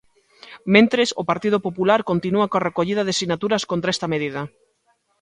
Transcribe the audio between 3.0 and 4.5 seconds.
de sinaturas contra esta medida.